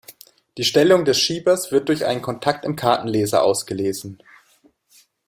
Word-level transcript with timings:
Die 0.57 0.63
Stellung 0.63 1.05
des 1.05 1.19
Schiebers 1.19 1.71
wird 1.71 1.87
durch 1.87 2.05
einen 2.05 2.23
Kontakt 2.23 2.65
im 2.65 2.75
Kartenleser 2.75 3.43
ausgelesen. 3.43 4.17